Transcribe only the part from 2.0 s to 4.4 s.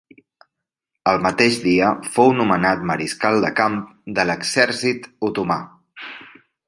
fou nomenat mariscal de camp de